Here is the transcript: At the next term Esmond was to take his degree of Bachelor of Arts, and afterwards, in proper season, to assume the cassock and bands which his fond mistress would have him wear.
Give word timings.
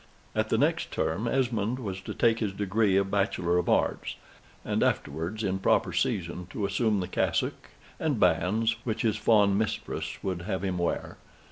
At 0.33 0.49
the 0.49 0.57
next 0.57 0.89
term 0.89 1.27
Esmond 1.27 1.77
was 1.77 2.01
to 2.01 2.15
take 2.15 2.39
his 2.39 2.53
degree 2.53 2.97
of 2.97 3.11
Bachelor 3.11 3.59
of 3.59 3.69
Arts, 3.69 4.15
and 4.65 4.81
afterwards, 4.81 5.43
in 5.43 5.59
proper 5.59 5.93
season, 5.93 6.47
to 6.49 6.65
assume 6.65 7.01
the 7.01 7.07
cassock 7.07 7.69
and 7.99 8.19
bands 8.19 8.77
which 8.83 9.03
his 9.03 9.17
fond 9.17 9.59
mistress 9.59 10.17
would 10.23 10.41
have 10.41 10.63
him 10.63 10.79
wear. 10.79 11.17